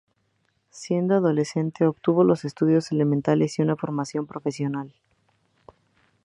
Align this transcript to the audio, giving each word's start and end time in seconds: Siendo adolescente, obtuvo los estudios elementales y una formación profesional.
Siendo 0.71 1.13
adolescente, 1.13 1.85
obtuvo 1.85 2.23
los 2.23 2.43
estudios 2.43 2.91
elementales 2.91 3.59
y 3.59 3.61
una 3.61 3.75
formación 3.75 4.25
profesional. 4.25 4.95